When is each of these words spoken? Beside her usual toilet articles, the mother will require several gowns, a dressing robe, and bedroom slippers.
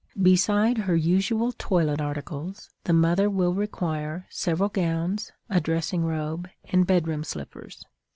Beside 0.23 0.79
her 0.79 0.95
usual 0.95 1.51
toilet 1.51 2.01
articles, 2.01 2.71
the 2.85 2.91
mother 2.91 3.29
will 3.29 3.53
require 3.53 4.25
several 4.31 4.67
gowns, 4.69 5.31
a 5.47 5.61
dressing 5.61 6.03
robe, 6.03 6.49
and 6.65 6.87
bedroom 6.87 7.23
slippers. 7.23 7.85